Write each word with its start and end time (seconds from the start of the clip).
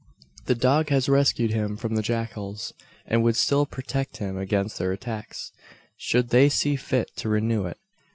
The 0.47 0.55
dog 0.55 0.89
had 0.89 1.07
rescued 1.07 1.51
him 1.51 1.77
from 1.77 1.93
the 1.93 2.01
jackals, 2.01 2.73
and 3.05 3.21
would 3.21 3.35
still 3.35 3.67
protect 3.67 4.17
him 4.17 4.35
against 4.35 4.79
their 4.79 4.91
attacks, 4.91 5.51
should 5.95 6.29
they 6.29 6.49
see 6.49 6.75
fit 6.75 7.15
to 7.17 7.29
renew 7.29 7.67
it. 7.67 7.77